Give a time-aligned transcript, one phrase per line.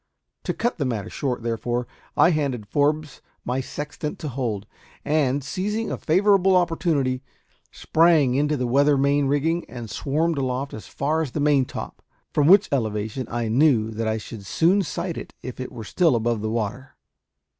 [0.45, 1.85] To cut the matter short, therefore,
[2.17, 4.65] I handed Forbes my sextant to hold;
[5.05, 7.21] and, seizing a favourable opportunity,
[7.71, 12.01] sprang into the weather main rigging and swarmed aloft as far as the maintop,
[12.33, 16.15] from which elevation I knew that I should soon sight it if it were still
[16.15, 16.95] above water.